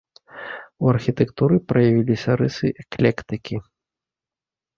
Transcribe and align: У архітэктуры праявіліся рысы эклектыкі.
У 0.85 0.87
архітэктуры 0.93 1.55
праявіліся 1.73 2.31
рысы 2.41 2.67
эклектыкі. 2.85 3.55